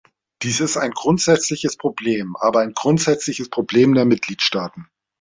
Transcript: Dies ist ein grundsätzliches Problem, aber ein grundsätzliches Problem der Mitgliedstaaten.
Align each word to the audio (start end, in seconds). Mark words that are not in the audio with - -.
Dies 0.41 0.59
ist 0.61 0.77
ein 0.77 0.89
grundsätzliches 0.89 1.77
Problem, 1.77 2.35
aber 2.35 2.61
ein 2.61 2.73
grundsätzliches 2.73 3.49
Problem 3.51 3.93
der 3.93 4.05
Mitgliedstaaten. 4.05 4.87